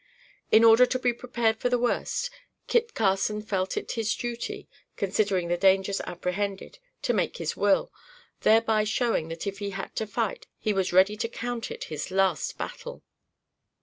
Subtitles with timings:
[0.51, 2.31] In order to be prepared for the worst,
[2.65, 7.91] Kit Carson felt it his duty, considering the dangers apprehended, to make his will,
[8.39, 12.09] thereby showing that if he had to fight he was ready to count it his
[12.09, 13.03] last battle.